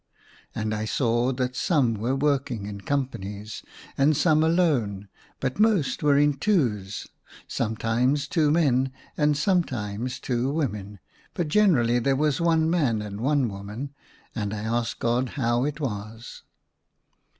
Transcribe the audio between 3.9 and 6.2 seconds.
and some alone, but most were